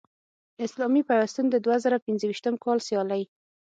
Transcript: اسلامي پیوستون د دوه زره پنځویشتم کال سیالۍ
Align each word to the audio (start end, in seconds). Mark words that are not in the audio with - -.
اسلامي 0.65 1.01
پیوستون 1.09 1.45
د 1.49 1.55
دوه 1.65 1.75
زره 1.83 1.97
پنځویشتم 2.07 2.53
کال 2.63 2.77
سیالۍ 2.87 3.23